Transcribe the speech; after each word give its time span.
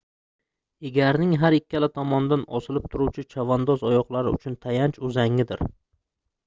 egarning 0.89 1.35
har 1.43 1.55
ikkala 1.57 1.89
tomonidan 1.99 2.47
osilib 2.61 2.89
turuvchi 2.95 3.27
chavandoz 3.35 3.87
oyoqlari 3.93 4.35
uchun 4.39 4.61
tayanch 4.67 5.03
uzangdir 5.11 5.65